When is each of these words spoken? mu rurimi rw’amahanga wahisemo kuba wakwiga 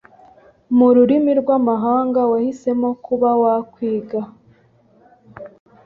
mu 0.77 0.87
rurimi 0.95 1.31
rw’amahanga 1.41 2.21
wahisemo 2.31 2.89
kuba 3.05 3.29
wakwiga 3.41 4.19